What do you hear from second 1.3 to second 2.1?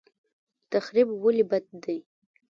بد دی؟